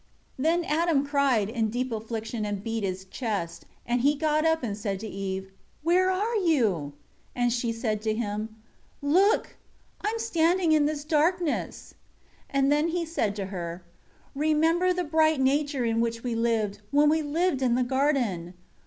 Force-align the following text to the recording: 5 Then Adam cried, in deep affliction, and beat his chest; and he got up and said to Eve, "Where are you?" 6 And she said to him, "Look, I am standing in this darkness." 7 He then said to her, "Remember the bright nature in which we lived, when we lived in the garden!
5 0.37 0.43
Then 0.45 0.63
Adam 0.63 1.05
cried, 1.05 1.47
in 1.47 1.69
deep 1.69 1.91
affliction, 1.91 2.43
and 2.43 2.63
beat 2.63 2.83
his 2.83 3.05
chest; 3.05 3.67
and 3.85 4.01
he 4.01 4.15
got 4.15 4.45
up 4.45 4.63
and 4.63 4.75
said 4.75 4.99
to 5.01 5.07
Eve, 5.07 5.51
"Where 5.83 6.09
are 6.09 6.35
you?" 6.37 6.93
6 6.97 6.97
And 7.35 7.53
she 7.53 7.71
said 7.71 8.01
to 8.01 8.13
him, 8.15 8.49
"Look, 9.03 9.57
I 10.03 10.07
am 10.09 10.17
standing 10.17 10.71
in 10.71 10.87
this 10.87 11.03
darkness." 11.03 11.93
7 12.51 12.71
He 12.87 12.97
then 13.01 13.05
said 13.05 13.35
to 13.35 13.45
her, 13.53 13.83
"Remember 14.33 14.91
the 14.91 15.03
bright 15.03 15.39
nature 15.39 15.85
in 15.85 16.01
which 16.01 16.23
we 16.23 16.33
lived, 16.33 16.81
when 16.89 17.07
we 17.07 17.21
lived 17.21 17.61
in 17.61 17.75
the 17.75 17.83
garden! 17.83 18.55